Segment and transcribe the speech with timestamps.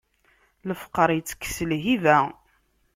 [0.69, 2.17] Lefqeṛ itekkes lhiba.